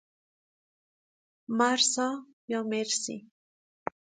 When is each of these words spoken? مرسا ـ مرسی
مرسا 1.57 2.07
ـ 2.49 2.51
مرسی 2.69 3.17